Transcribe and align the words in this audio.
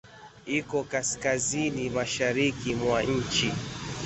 Iko 0.59 0.77
Kaskazini 0.91 1.83
mashariki 1.97 2.69
mwa 2.81 2.99
nchi. 3.17 3.49